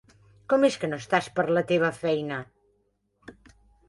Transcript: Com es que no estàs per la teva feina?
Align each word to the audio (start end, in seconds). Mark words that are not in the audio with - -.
Com 0.51 0.63
es 0.69 0.77
que 0.83 0.87
no 0.93 0.97
estàs 1.01 1.27
per 1.39 1.45
la 1.57 1.63
teva 1.71 1.91
feina? 1.97 2.39